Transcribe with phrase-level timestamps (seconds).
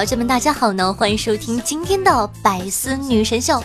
[0.00, 0.90] 小姐们，大家好呢！
[0.90, 3.62] 欢迎收听今天的百思女神秀，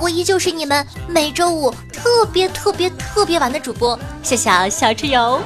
[0.00, 5.40] 我依旧是你们每周五特别特别特别晚的主播夏夏小吃油。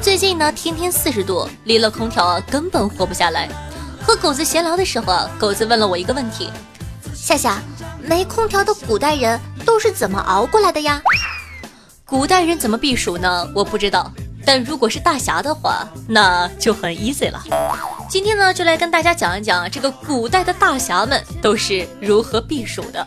[0.00, 3.48] 最近呢，天天四十度，离了空调啊，根本活不下来。
[4.00, 6.48] 和狗子闲聊的时候啊，狗子问了我一个问题：
[7.12, 7.60] 夏夏，
[8.00, 11.02] 没空调的古代人都是怎么熬过来的呀？
[12.04, 13.48] 古代人怎么避暑呢？
[13.52, 14.12] 我不知道。
[14.46, 17.42] 但如果是大侠的话，那就很 easy 了。
[18.10, 23.06] 今天呢，就来跟大家讲一讲这个古代的大侠们都是如何避暑的。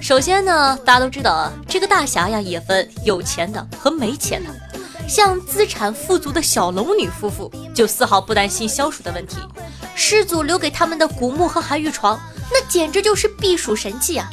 [0.00, 4.48] 首先呢，大家都知道啊，这个大侠呀也分有钱的和没钱的。
[5.06, 9.36] 像资产富足的小龙女夫妇，就丝毫不担心消暑的问题。
[9.94, 12.18] 师祖留给他们的古墓和寒玉床，
[12.50, 14.26] 那简直就是避暑神器啊！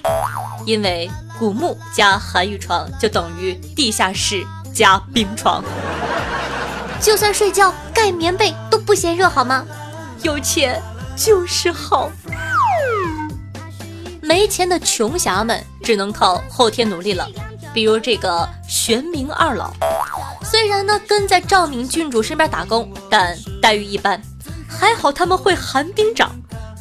[0.66, 4.48] 因为古墓加寒玉床就等于地下室。
[4.72, 5.64] 加冰床，
[7.02, 9.64] 就算睡觉盖棉被都不嫌热，好吗？
[10.24, 10.82] 有钱
[11.16, 12.10] 就是好。
[14.20, 17.30] 没钱的穷侠们只能靠后天努力了。
[17.72, 19.72] 比如这个玄冥二老，
[20.44, 24.20] 虽然呢跟在赵敏郡主身边打工，但待遇一般。
[24.68, 26.32] 还好他们会寒冰掌，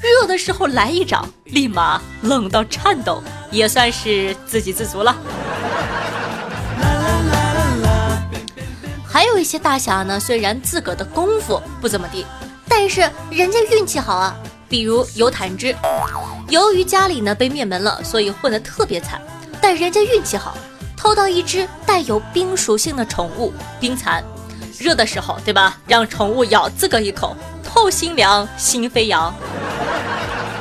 [0.00, 5.14] 热的时候来一掌，立马冷到颤抖，也算是自给自足了。
[9.10, 12.26] 还有一些大侠呢，虽然自个儿的功夫不怎么地，
[12.68, 14.36] 但是人家运气好啊。
[14.68, 15.74] 比如有坦之，
[16.50, 19.18] 由于家里呢被灭门了，所以混得特别惨。
[19.62, 20.54] 但人家运气好，
[20.94, 24.22] 偷到一只带有冰属性的宠物冰蚕，
[24.78, 29.34] 热的时候对吧，让宠物咬自个一口，透心凉，心飞扬。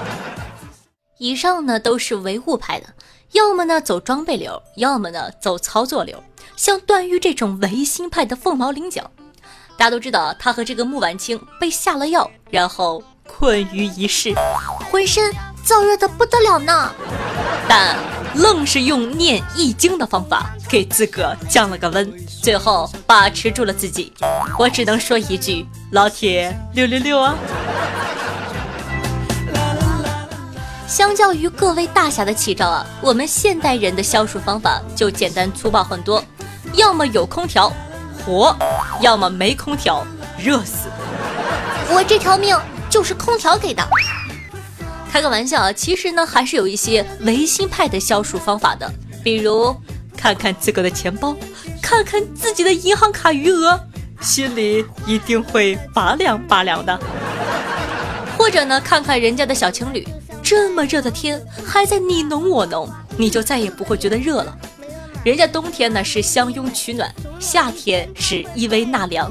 [1.20, 2.88] 以上呢都是唯物派的，
[3.34, 6.24] 要么呢走装备流，要么呢走操作流。
[6.56, 9.12] 像段誉这种唯心派的凤毛麟角，
[9.78, 14.34] 大家都知道，他和这个穆婉清被下了药，然后困于一室，
[14.90, 15.32] 浑身
[15.66, 16.92] 燥热的不得了呢。
[17.68, 17.96] 但
[18.34, 22.12] 愣是用念易经的方法给自个降了个温，
[22.42, 24.14] 最后把持住了自己。
[24.58, 27.36] 我只能说一句：老铁六六六啊！
[30.88, 36.24] 相较于各位大侠的奇招啊，我们现代人的消暑方法就简单粗暴很多。
[36.76, 37.70] 要么有空调，
[38.26, 38.56] 活；
[39.02, 40.08] 要么没空调，
[40.40, 40.88] 热死。
[41.90, 42.58] 我这条命
[42.90, 43.86] 就是空调给的。
[45.12, 48.90] 开个玩笑啊，其实呢还是有一些维新派的消暑方法的，
[49.22, 49.76] 比如
[50.16, 51.36] 看看自个的钱包，
[51.82, 53.78] 看看自己的银行卡余额，
[54.22, 56.98] 心里一定会拔凉拔凉的。
[58.38, 60.08] 或者呢，看看人家的小情侣，
[60.50, 64.58] 这么热的天还在你侬我侬，你就再也不会觉得热了。
[65.22, 69.30] 人家冬天呢是相拥取暖，夏天是依偎纳凉，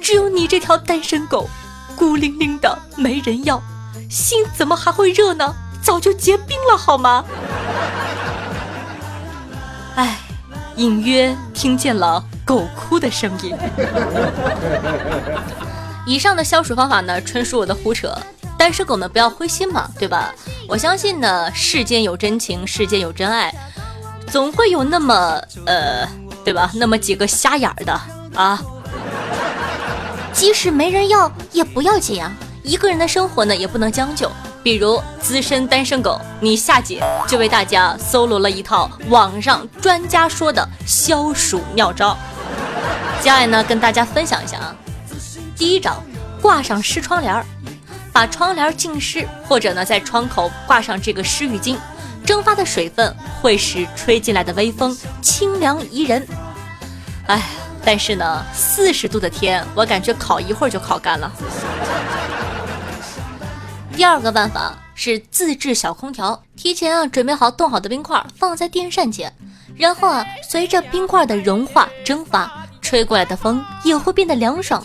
[0.00, 1.48] 只有你这条单身狗，
[1.96, 3.60] 孤零零的没人要，
[4.08, 5.52] 心怎么还会热呢？
[5.82, 7.24] 早就结冰了好吗？
[9.96, 10.16] 哎，
[10.76, 13.52] 隐约听见了狗哭的声音。
[16.06, 18.16] 以上的消暑方法呢，纯属我的胡扯，
[18.56, 20.32] 单身狗们不要灰心嘛，对吧？
[20.68, 23.52] 我相信呢，世间有真情，世间有真爱。
[24.28, 26.08] 总会有那么呃，
[26.42, 26.70] 对吧？
[26.74, 27.92] 那么几个瞎眼儿的
[28.34, 28.58] 啊，
[30.32, 32.32] 即使没人要也不要紧啊。
[32.62, 34.30] 一个人的生活呢也不能将就。
[34.62, 42.16] 比如资深单身狗，你夏姐就为大家搜罗了一套网上专家说的消暑妙招。
[43.20, 44.74] 接下来呢，跟大家分享一下啊。
[45.56, 46.00] 第一招，
[46.40, 47.44] 挂上湿窗帘儿，
[48.12, 51.76] 把窗帘浸湿，或者呢在窗口挂上这个湿浴巾。
[52.24, 56.24] 蒸发的水分会使吹进来的微风清凉宜人。
[57.26, 57.42] 哎，
[57.84, 61.32] 但是呢，四十度的天，我感觉烤一会儿就烤干了。
[63.96, 69.34] 第二个办法是自制小空调，提前啊准备好冻好的冰块放在电扇前，
[69.76, 72.50] 然后啊随着冰块的融化蒸发，
[72.80, 74.84] 吹过来的风也会变得凉爽。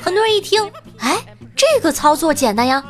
[0.00, 0.62] 很多人一听，
[0.98, 1.18] 哎，
[1.60, 2.82] 这个操作简单呀，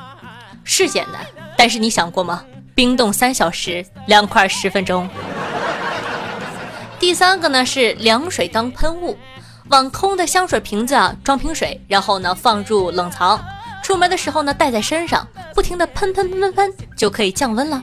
[0.62, 1.26] 是简单，
[1.58, 2.44] 但是你想过吗？
[2.72, 5.10] 冰冻三小时，凉快十分钟。
[7.00, 9.18] 第三个呢是凉水当喷雾，
[9.70, 13.44] 往空的香水瓶子啊装瓶水，然后呢放入冷藏，
[13.82, 17.82] 出门的时候呢带在身上，不停的喷喷喷喷喷就可以降温了。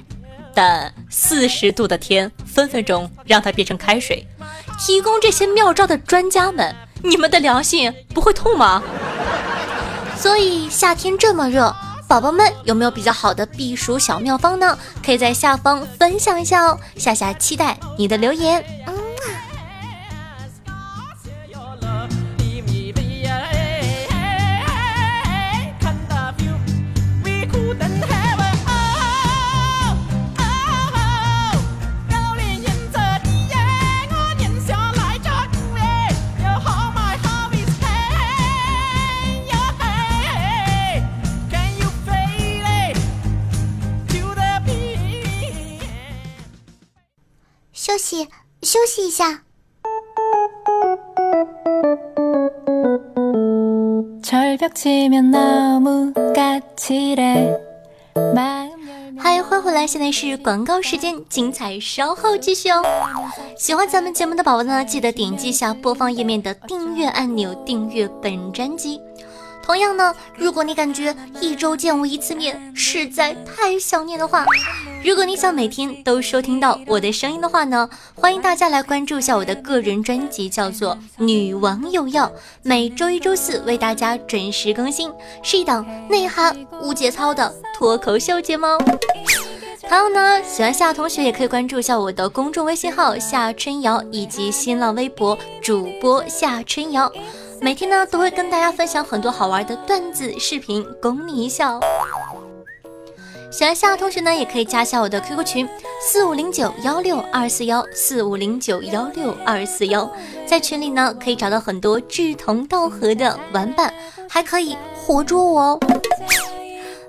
[0.53, 4.25] 但四十度的天分分钟让它变成开水。
[4.79, 6.73] 提供这些妙招的专家们，
[7.03, 8.81] 你们的良心不会痛吗？
[10.19, 11.73] 所以夏天这么热。
[12.07, 14.77] 宝宝们有没有比较好的避暑小妙方呢？
[15.05, 16.79] 可以在下方分享一下哦。
[16.95, 18.63] 夏夏期待你的留言。
[48.07, 48.29] 息
[48.61, 49.41] 休息一下。
[54.23, 54.55] 嗨，
[59.19, 59.85] 欢迎回来！
[59.85, 62.81] 现在是广告时间，精彩稍后继续哦。
[63.57, 69.01] 喜欢咱们节目的宝宝呢，记得点击一下播放页面的订阅按钮，订阅本专辑。
[69.67, 74.45] 同样呢，如果你感觉一周见我一次面实在太想念的话，
[75.03, 82.27] 如果你想每天都收听到我的声音的话呢，欢迎大家来关注一下我的个人专辑，叫做《女王有药》，
[82.63, 85.11] 每周一、周四为大家准时更新，
[85.43, 88.67] 是一档内涵无节操的脱口秀节目。
[89.89, 97.11] 还有呢，喜欢夏同学也可以关注一下我的公众微信号夏春瑶，以及新浪微博主播夏春瑶。
[97.59, 101.79] 每天呢都会跟大家分享很多好玩的段子视频，供你一笑。
[103.51, 105.69] 喜欢夏同学呢，也可以加一下我的 QQ 群
[106.01, 110.09] 四五零九幺六二四幺四五零九幺六二四幺，
[110.45, 113.93] 在群里呢可以找到很多志同道合的玩伴，
[114.29, 115.79] 还可以活捉我哦。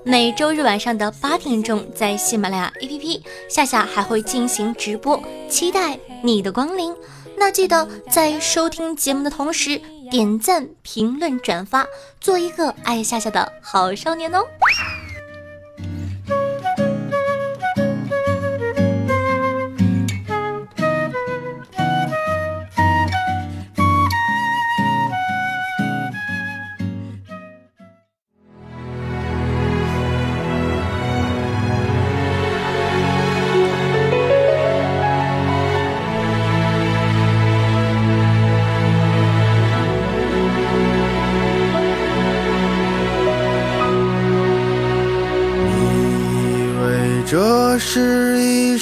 [0.03, 6.95] 每周日晚上的八点钟，在喜马拉雅 APP，夏夏还会进行直播，期待你的光临。
[7.37, 9.79] 那记得在收听节目的同时。
[10.09, 11.85] 点赞、评论、转发，
[12.19, 14.43] 做一个爱夏夏的好少年哦！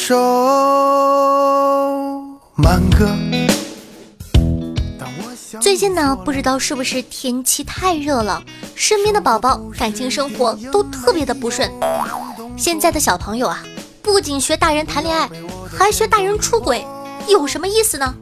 [0.07, 0.15] 首
[2.56, 3.09] 慢歌。
[5.59, 8.42] 最近呢，不知道是不是天气太热了，
[8.74, 11.69] 身边的宝宝感情生活都特别的不顺。
[12.56, 13.62] 现在的小朋友啊，
[14.01, 15.30] 不仅学大人谈恋爱，
[15.77, 16.88] 还学大人出轨，
[17.27, 18.15] 有什么意思呢？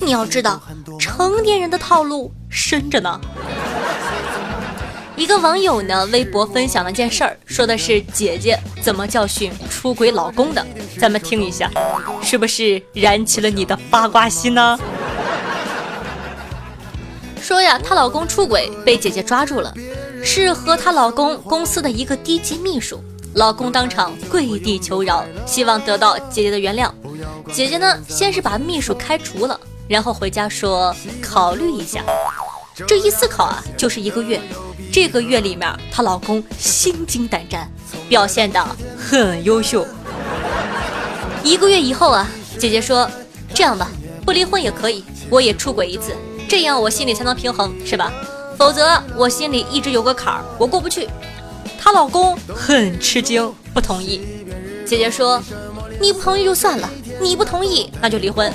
[0.00, 0.60] 你要知道，
[0.98, 3.20] 成年人的套路深着呢。
[5.18, 10.64] 一个网友呢，微博分享了件事儿，说的是姐姐怎么教训出轨老公的，
[10.96, 11.68] 咱们听一下，
[12.22, 14.78] 是不是燃起了你的八卦心呢？
[17.42, 19.74] 说呀，她老公出轨被姐姐抓住了，
[20.22, 23.02] 是和她老公公司的一个低级秘书，
[23.34, 26.92] 老公当场跪地求饶，希望得到姐姐的原谅。
[27.52, 29.58] 姐姐呢，先是把秘书开除了，
[29.88, 32.04] 然后回家说考虑一下，
[32.86, 34.40] 这一思考啊，就是一个月。
[34.92, 37.70] 这个月里面，她老公心惊胆战，
[38.08, 38.64] 表现的
[38.96, 39.86] 很优秀。
[41.42, 43.10] 一个月以后啊，姐姐说
[43.54, 43.90] ：“这样吧，
[44.24, 46.14] 不离婚也可以，我也出轨一次，
[46.48, 48.12] 这样我心里才能平衡，是吧？
[48.56, 51.08] 否则我心里一直有个坎儿，我过不去。”
[51.78, 54.20] 她老公很吃惊，不同意。
[54.84, 55.40] 姐姐说
[56.00, 58.52] ：“你不同意就算了，你不同意那就离婚。”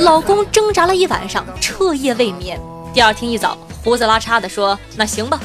[0.00, 2.60] 老公挣扎了一晚上，彻夜未眠。
[2.92, 3.56] 第二天一早。
[3.82, 5.38] 胡子拉碴的说：“那行吧。”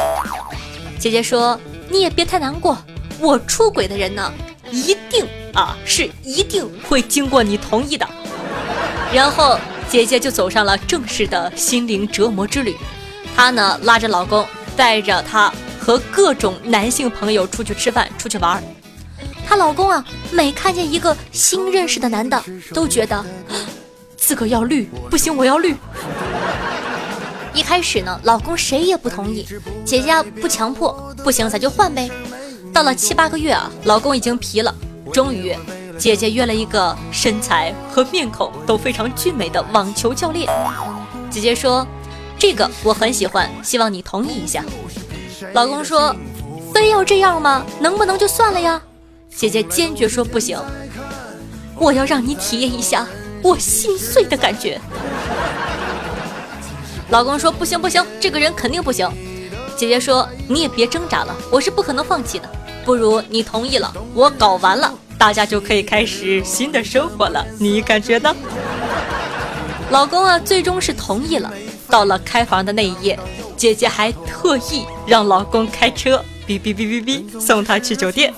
[0.97, 1.59] 姐姐说
[1.91, 2.77] ：“你也别太难过，
[3.19, 4.31] 我出轨的人呢，
[4.71, 8.07] 一定啊是一定会经过你同意的。”
[9.11, 12.77] 然后姐姐就走上了正式的心灵折磨之旅。
[13.35, 14.45] 她呢拉着老公，
[14.77, 18.63] 带着她和各种男性朋友出去吃饭、出去玩。
[19.49, 22.39] 她老公啊，每看见一个新认识的男的，
[22.71, 23.25] 都觉得
[24.15, 25.75] 自个要绿，不行，我要绿。
[27.51, 29.47] 一开始呢，老公谁也不同意，
[29.83, 32.11] 姐姐不强迫，不行咱就换呗。
[32.71, 34.71] 到了七八个月啊，老公已经皮了，
[35.11, 35.57] 终于
[35.97, 40.47] 姐姐约了一个身材和面孔都非常俊美的网球教练。
[41.31, 41.87] 姐姐说
[42.37, 44.63] ：“这个我很喜欢，希望你同意一下。”
[45.53, 46.15] 老公说
[46.71, 47.65] ：“非要这样吗？
[47.79, 48.79] 能不能就算了呀？”
[49.35, 50.59] 姐姐坚决说：“不行，
[51.75, 53.07] 我要让你体验一下
[53.41, 54.79] 我心碎的感觉。”
[57.09, 59.09] 老公说：“不行不行，这个人肯定不行。”
[59.77, 62.49] 姐姐说：“你也别挣扎了，我是不可能放弃的。
[62.83, 67.45] 不如你同意了，我搞完了，大家就可以开始新的生活了。
[67.57, 68.35] 你感觉呢？”
[69.89, 71.51] 老公啊，最终是同意了。
[71.89, 73.17] 到了开房的那一夜，
[73.57, 78.31] 姐姐还特意让老公开车，哔哔哔哔哔，送她去酒店。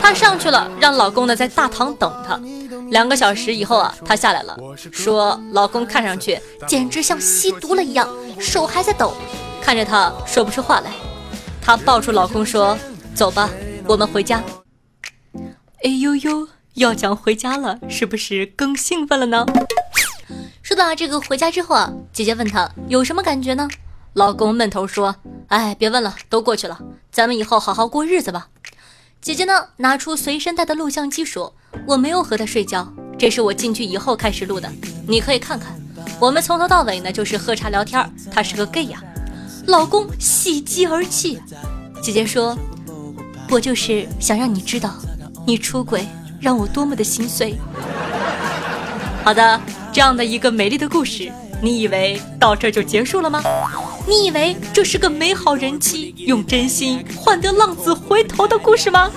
[0.00, 2.40] 她上去了，让老公呢在大堂等她。
[2.90, 4.56] 两个小时以后啊，她下来了，
[4.90, 8.08] 说老公看上去简直像吸毒了一样，
[8.40, 9.14] 手还在抖，
[9.62, 10.90] 看着她说不出话来。
[11.62, 12.76] 她抱住老公说
[13.14, 13.48] ：“走吧，
[13.86, 14.42] 我们回家。”
[15.84, 19.46] 哎呦呦，要讲回家了，是不是更兴奋了呢？
[20.62, 23.68] 说到这个回家之后啊，姐姐问他有什么感觉呢？
[24.14, 25.14] 老公闷头说
[25.48, 26.78] ：“哎，别问了，都过去了，
[27.12, 28.48] 咱们以后好好过日子吧。”
[29.22, 31.54] 姐姐呢，拿出随身带的录像机说
[31.86, 34.66] ：“我没有和他睡觉，这是我进去以后开始录的，
[35.06, 35.78] 你可以看看。
[36.18, 39.02] 我们从头到尾呢就是喝茶聊天，他是个 gay 呀。”
[39.68, 41.38] 老公喜极而泣。
[42.02, 42.58] 姐姐说
[43.50, 44.94] ：“我就是想让你知道，
[45.46, 46.06] 你出轨
[46.40, 47.58] 让我多么的心碎。”
[49.22, 49.60] 好的。
[49.92, 53.42] 这样的一个美丽的故事，你以为到这就结束了吗？
[54.06, 59.10] 你以为这是个美好人妻用真心换得浪子回头的故事吗？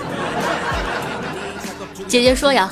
[2.08, 2.72] 姐姐说呀，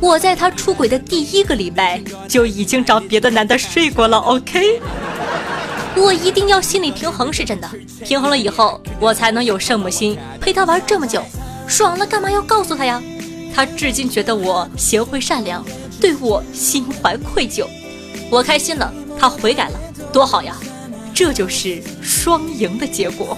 [0.00, 4.18] 我在他出轨的第一个礼拜就已经找别的男的睡过了。
[4.18, 4.80] OK，
[5.96, 7.70] 我一定要心理平衡是真的，
[8.04, 11.22] 平衡了以后我才能有圣母心陪他玩这么久，
[11.66, 13.02] 爽了干嘛要告诉他呀？
[13.54, 15.64] 他至今觉得我贤惠善良。
[16.00, 17.64] 对我心怀愧疚，
[18.28, 19.78] 我开心了，他悔改了，
[20.12, 20.56] 多好呀！
[21.14, 23.36] 这就是双赢的结果。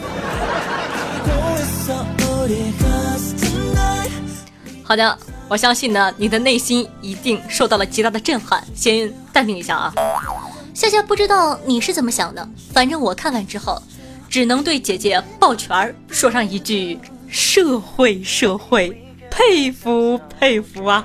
[4.82, 5.18] 好的，
[5.48, 8.64] 我相信呢，你的内心一定受到了极大的震撼。
[8.74, 9.92] 先淡定一下啊，
[10.72, 13.82] 夏夏不知道你是怎么想的，反正我看完之后，
[14.28, 21.04] 只能对姐姐抱拳儿，说上一句：社会社会，佩服佩服啊！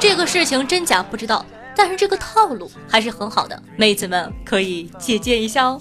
[0.00, 1.44] 这个事情真假不知道，
[1.76, 5.80] 但是这个套路还是很好的，妹子们可以借鉴一下哦。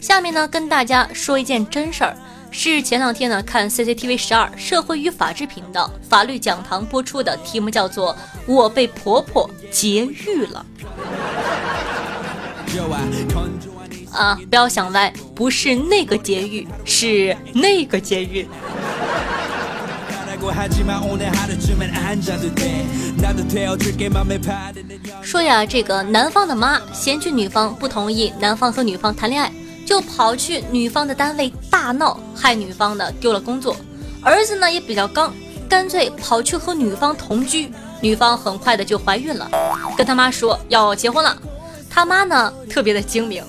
[0.00, 2.16] 下面呢，跟大家说一件真事儿，
[2.50, 8.14] 是前两天呢看 CCTV 十二社会与法制频道法律讲堂播出的，题目叫做
[8.46, 10.64] 《我被婆婆劫狱了》。
[14.16, 18.46] 啊，不要想歪，不是那个劫狱，是那个劫狱。
[25.22, 29.52] 说呀，这个男方的妈嫌弃女方不同意男方和女方谈恋爱，
[29.84, 33.76] 就跑去女方的单位大闹，害女方呢丢了工作。
[34.22, 35.32] 儿子呢也比较刚，
[35.68, 37.70] 干脆跑去和女方同居。
[38.00, 39.48] 女方很快的就怀孕了，
[39.96, 41.36] 跟他妈说要结婚了。
[41.88, 43.42] 他妈呢特别的精明，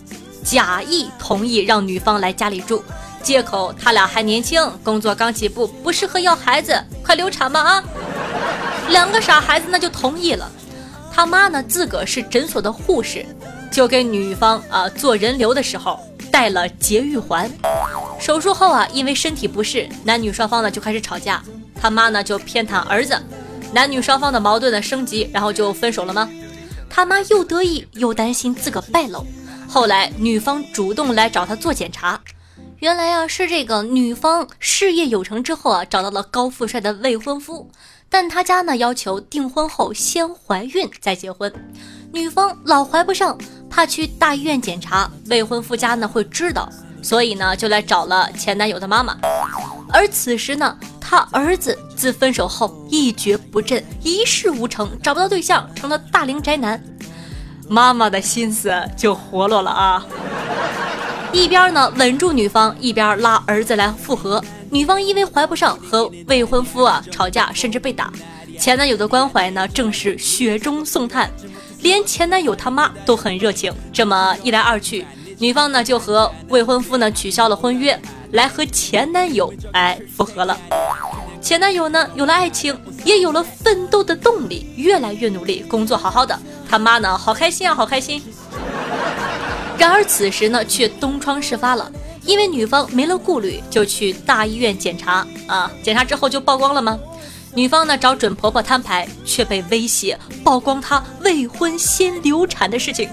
[0.44, 2.82] 假意同意让女方来家里住。
[3.28, 7.84] 借口他俩还年轻，工作刚起步，不适合要孩子，快流产吧啊！
[8.88, 10.50] 两个傻孩子那就同意了。
[11.14, 13.26] 他妈呢，自个是诊所的护士，
[13.70, 16.00] 就给女方啊做人流的时候
[16.32, 17.52] 带了节育环。
[18.18, 21.44] 手术后啊，因为身体不适，男女双方呢就开始吵架。
[21.76, 23.22] 他妈呢就偏袒儿子，
[23.74, 26.30] 男女双方的矛盾呢升级，然后就分手了吗？
[26.90, 29.26] 他妈又得意又担心自个败露，
[29.68, 32.18] 后来女方主动来找他做检查。
[32.80, 37.72] 原来啊，是这个女方事业有成之后啊，找到了高富帅的未婚夫，
[38.08, 41.52] 但他家呢要求订婚后先怀孕再结婚，
[42.14, 43.36] 女方老怀不上，
[43.68, 46.70] 怕去大医院检查，未婚夫家呢会知道，
[47.02, 49.18] 所以呢就来找了前男友的妈妈。
[49.90, 56.80] 而此时呢，他儿子自分手后一蹶不振，一事无成，找不到对象，成了大龄宅男，
[57.68, 60.06] 妈妈的心思就活络了啊。
[61.34, 64.44] 一边呢稳住女方，一边拉儿子来复合。
[64.70, 68.12] 女方因为怀不上，和未婚夫啊吵架，甚至被打。
[68.60, 71.32] 前男友的关怀呢，正是雪中送炭，
[71.82, 73.74] 连前男友他妈都很热情。
[73.94, 75.06] 这么一来二去，
[75.38, 78.00] 女方呢就和未婚夫呢取消了婚约，
[78.32, 80.58] 来和前男友哎复合了。
[81.40, 86.38] 前男友呢有了爱情，也有了奋斗的动力，越来越努力，工作好好的。
[86.70, 88.22] 他妈呢好开心啊，好开心。
[89.78, 91.92] 然而此时呢，却东窗事发了，
[92.24, 95.72] 因为女方没了顾虑，就去大医院检查啊。
[95.84, 97.00] 检查之后就曝光了吗？
[97.54, 103.10] 女方呢找准婆婆摊牌，却被威胁曝光她未婚先流产的事情。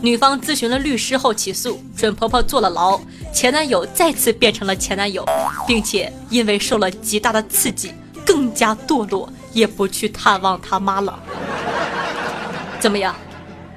[0.00, 3.00] 女方咨询了律师后起诉，准婆婆坐了牢，
[3.32, 5.24] 前男友再次变成了前男友，
[5.66, 7.92] 并且因为受了极大的刺激，
[8.24, 11.18] 更加堕落，也不去探望他妈了。
[12.78, 13.14] 怎么样，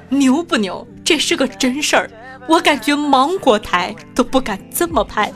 [0.10, 0.86] 牛不牛？
[1.04, 2.10] 这是个真事儿，
[2.48, 5.32] 我感觉芒果台都不敢这么拍。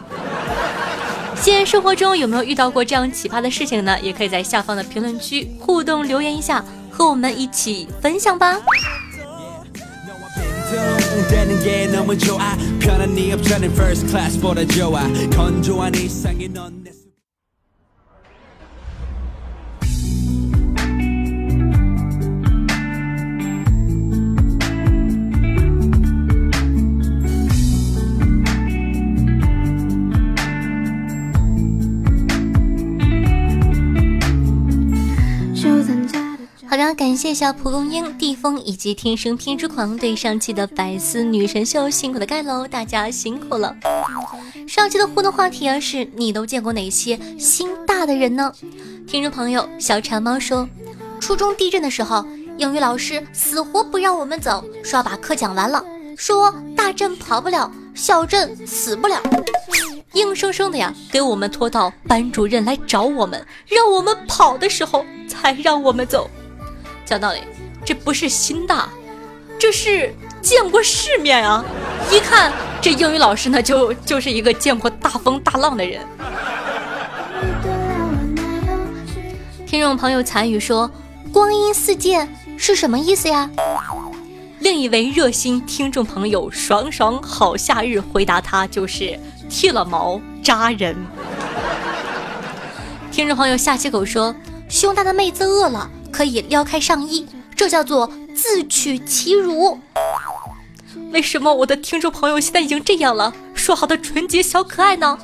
[1.35, 3.99] 现实生活中有没有遇到过这样奇葩的事情呢？
[4.01, 8.57] 也可以在下方的评论区互动留言一下，和我们一起分享吧。
[37.35, 43.75] 下蒲公英、地风以及天生偏执狂对上期的百思女神秀辛苦的盖楼，大家辛苦了。
[44.67, 48.51] 上期的互动话题啊是你都见过哪些心大的人呢？
[49.05, 50.67] 听众朋友小馋猫说，
[51.19, 52.25] 初中地震的时候，
[52.57, 55.83] 英语老师死活不让我们走，说要把课讲完了，
[56.17, 59.21] 说大震跑不了，小震死不了，
[60.13, 66.29] 硬生生的呀给我们拖到班主任来找我们，让我们跑的时候才让我们走。
[67.05, 67.39] 讲道理，
[67.85, 68.89] 这不是心大，
[69.59, 71.63] 这是见过世面啊！
[72.11, 76.01] 一看这英语老师呢，就就是一个见过大风大浪的人。
[79.67, 80.89] 听众朋友残语说
[81.31, 83.49] ：“光阴似箭是什么意思呀？”
[84.59, 90.95] 另一位热心听众朋友爽爽好夏日回答他：“就是剃了毛扎人。”
[93.11, 94.35] 听众朋友下期狗说
[94.67, 99.77] ：“胸大的妹子饿了。”可以撩开上衣，这叫做自取其辱。
[101.11, 103.33] 为什么我的听众朋友现在已经这样了？
[103.53, 105.19] 说好的纯洁小可爱呢？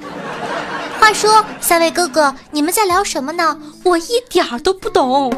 [0.99, 3.57] 话说，三位哥哥，你们在聊什么呢？
[3.85, 5.33] 我一点儿都不懂。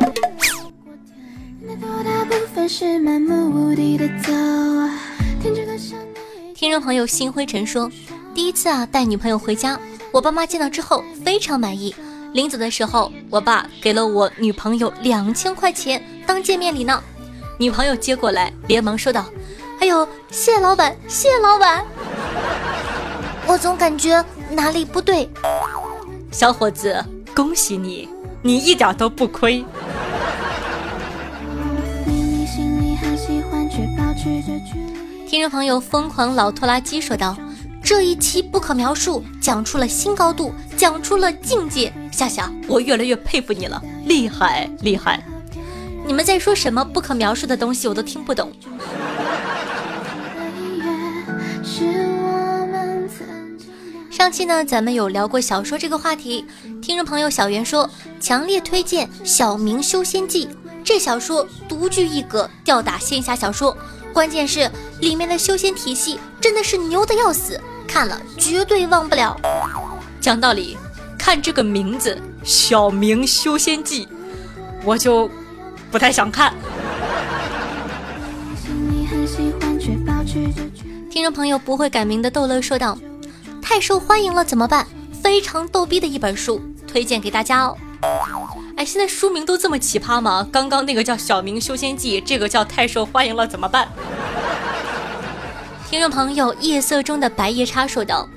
[6.55, 7.91] 听众朋友心灰尘说，
[8.33, 9.79] 第一次啊带女朋友回家，
[10.11, 11.93] 我爸妈见到之后非常满意。
[12.33, 17.01] 临走的时候，我爸给了我女朋友两千块钱当见面礼呢。
[17.59, 19.25] 女朋友接过来，连忙说道
[19.79, 21.85] ：“哎呦，谢老板，谢老板！”
[23.45, 25.29] 我总感觉哪里不对。
[26.31, 28.09] 小伙子，恭喜你，
[28.41, 29.63] 你一点都不亏。
[35.27, 37.37] 听众朋友，疯狂老拖拉机说道。
[37.83, 41.91] 这一期不可描述讲出了新高度，讲出了境界。
[42.13, 45.25] 夏夏，我越来越佩服你了，厉害厉害！
[46.05, 48.51] 你们在说什么不可描述的东西，我都听不懂。
[54.11, 56.45] 上期呢，咱们有聊过小说这个话题，
[56.83, 60.45] 听众朋友小袁说强烈推荐《小明修仙记》，
[60.83, 63.75] 这小说独具一格，吊打仙侠小说。
[64.13, 67.59] 关键是里面的修仙体系真的是牛的要死。
[67.87, 69.35] 看了绝对忘不了。
[70.21, 70.77] 讲道理，
[71.25, 74.05] 看这个名字《小明修仙记》，
[74.83, 75.31] 我就
[75.89, 76.53] 不太想看。
[81.09, 82.97] 听众朋友不会改名的逗乐说道
[83.63, 84.85] ：“太受欢迎了怎么办？
[85.23, 87.77] 非常逗逼的一本书，推荐给大家哦。”
[88.75, 90.45] 哎，现在书名都这么奇葩吗？
[90.51, 93.87] 刚刚那个叫《小明修仙记》，这个叫太受欢迎了怎么办？
[95.89, 98.27] 听众朋友，夜色中的白夜叉说道：“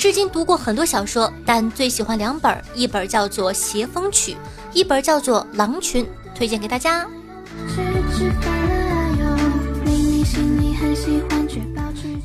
[0.00, 4.32] 至今读过很多小说，但最喜欢两本，一本叫做《邪风曲》，
[4.72, 6.02] 一本叫做《狼群》，
[6.34, 7.06] 推荐给大家。”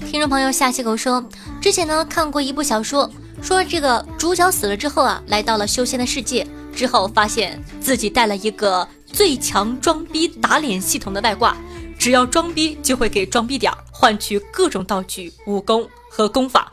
[0.10, 1.22] 听众朋友夏西狗说
[1.60, 3.12] ：“之前呢看过一部小说，
[3.42, 11.58] 说这个主角死了之后啊，来到了修仙的世界，之后发现自己带了一个最强装逼打脸系统的外挂。”
[12.00, 16.72] 只要装逼，就会给装逼点换取各种道具、武功和功法。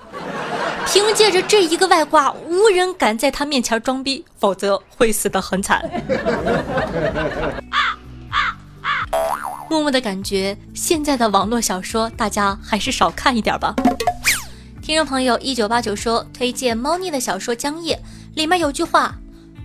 [0.86, 5.88] 凭借着这一个外挂，无人敢在他面前装逼，否则会死得很惨。
[9.70, 13.74] 默默的感觉，现在的网络小说大家还是少看一点吧。
[14.82, 17.94] 听众朋友一九八九说，推荐猫腻的小说《江夜》，
[18.36, 19.14] 里面有句话：“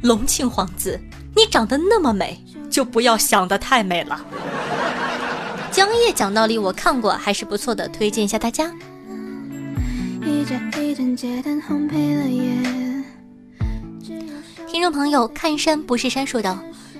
[0.03, 0.99] 隆庆皇子，
[1.35, 4.21] 你长得那么美，就不要想得太美了。”
[5.71, 8.71] 江夜讲道理，我看过，还是不错的，推荐一下大家。
[14.67, 16.59] 听众朋友看山不是山说道：“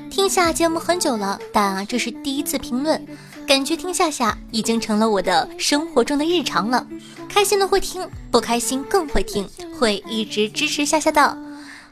[0.10, 3.06] 听下节目很久了，但这是第一次评论，
[3.46, 6.88] 感觉听夏夏已经成了我的生活中的日常了。
[7.28, 9.46] 开心的会听，不开心更会听，
[9.78, 11.38] 会一直支持夏夏的。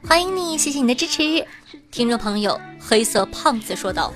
[0.07, 1.45] 欢迎你，谢谢你的支持。”
[1.91, 4.13] 听众朋友黑色胖子说道：“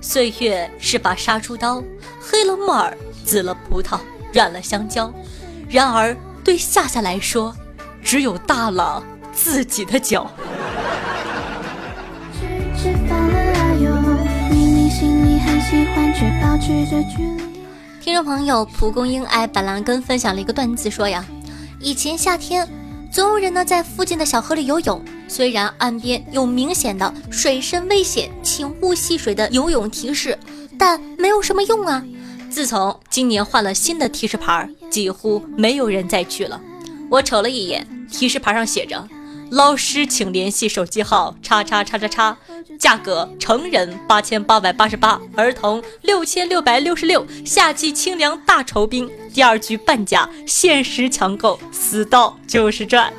[0.00, 1.82] 岁月是把杀猪刀，
[2.20, 3.98] 黑了木耳，紫了葡萄，
[4.32, 5.12] 染了香蕉。
[5.68, 7.54] 然而对夏夏来说，
[8.02, 9.02] 只有大了
[9.32, 10.30] 自己的脚。”
[18.00, 21.24] 听众朋友蒲公英爱板蓝根分享了一个段子，说呀，
[21.78, 22.68] 以前夏天
[23.12, 30.36] 总有人呢在附近的小河里游泳，虽然岸边有明显的水深危险，请勿戏水的游泳提示，
[30.76, 32.02] 但没有什么用啊。
[32.52, 36.60] 自从今年换了新的提示牌，几乎没有人再去了。
[37.10, 39.08] 我瞅了一眼，提示牌上写着。
[39.50, 42.36] 老师，请联系手机号叉叉叉叉叉，
[42.78, 47.26] 价格成人八千八百八十八，儿童六千六百六十六。
[47.44, 53.12] 夏季清凉大酬宾，第二局半价，限时抢购，死到就是赚。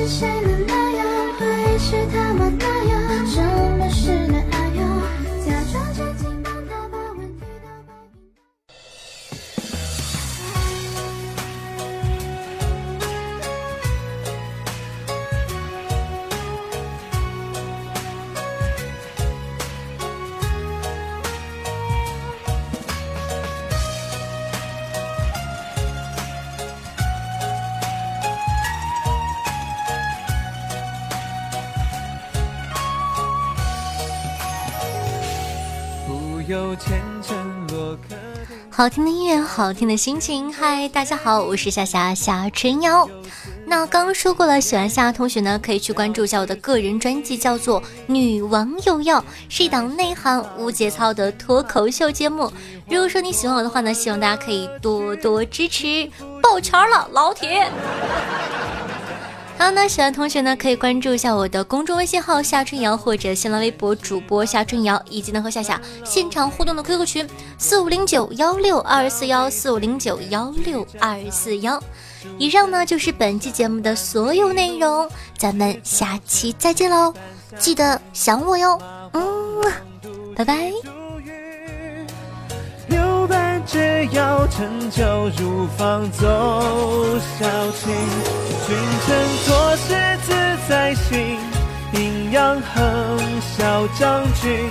[0.00, 0.99] 是谁能那样？
[38.80, 40.50] 好听的音乐，好听的心情。
[40.50, 43.06] 嗨，大家好，我是夏夏夏春瑶。
[43.66, 52.50] 那刚刚说过了，喜欢夏同学呢，可以去关注一下我的个人专辑，叫做《女王又要》，是一档内涵无节操的脱口秀节目。
[52.88, 56.10] 如果说你喜欢我的话呢，希望大家可以多多支持，
[56.42, 57.70] 抱拳了，老铁。
[59.60, 71.78] 好，那喜欢同学呢，可以关注一下我的公众微信号夏春瑶，或者新浪微博主播夏春瑶，以及呢和夏夏现场互动的 QQ 群四五零九幺六二四幺四五零九幺六二四幺。
[72.38, 77.12] 以上呢就是本期节目的所有内容，咱们下期再见喽，
[77.58, 78.80] 记得想我哟，
[79.12, 79.62] 嗯，
[80.34, 80.72] 拜拜。
[83.66, 85.04] 只要陈酒
[85.38, 86.26] 入房奏
[87.38, 87.94] 小情，
[88.66, 89.28] 君臣
[90.70, 91.36] 在心，
[91.94, 94.70] 阴阳横笑将军，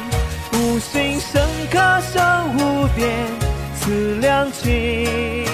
[0.53, 1.77] 五行生克
[2.13, 3.27] 生无边，
[3.75, 5.45] 此良情。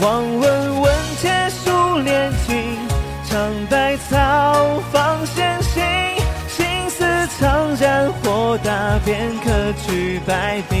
[0.00, 2.76] 望闻问切数连听，
[3.28, 3.38] 尝
[3.70, 5.84] 百草方先行，
[6.48, 7.04] 心思
[7.38, 9.50] 苍然豁达，便可
[9.86, 10.80] 举百病。